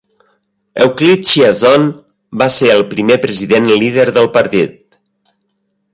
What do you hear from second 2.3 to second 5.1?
va ser el primer president i lider del partit.